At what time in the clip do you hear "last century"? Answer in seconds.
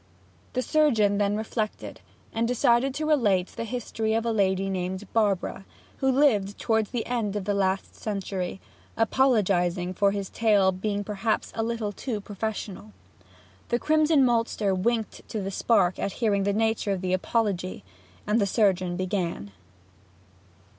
7.53-8.59